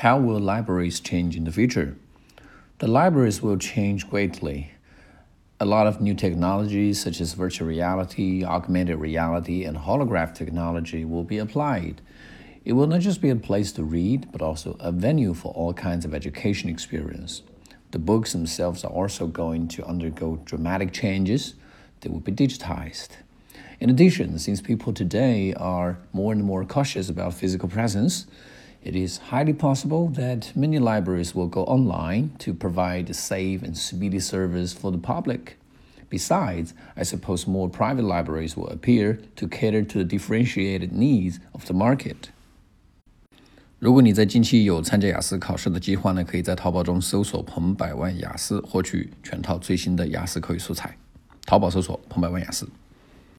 [0.00, 1.94] How will libraries change in the future?
[2.78, 4.70] The libraries will change greatly.
[5.60, 11.22] A lot of new technologies such as virtual reality, augmented reality, and holograph technology will
[11.22, 12.00] be applied.
[12.64, 15.74] It will not just be a place to read, but also a venue for all
[15.74, 17.42] kinds of education experience.
[17.90, 21.56] The books themselves are also going to undergo dramatic changes.
[22.00, 23.18] They will be digitized.
[23.80, 28.26] In addition, since people today are more and more cautious about physical presence,
[28.83, 33.75] it is highly possible that many libraries will go online to provide a safe and
[33.75, 35.57] speedy service for the public.
[36.09, 41.65] Besides, I suppose more private libraries will appear to cater to the differentiated needs of
[41.65, 42.29] the market.
[43.79, 50.95] 如果你在近期有参加雅思考试的计划呢，可以在淘宝中搜索“彭百万雅思”，获取全套最新的雅思口语素材。
[51.45, 52.67] 淘宝搜索“彭百万雅思”。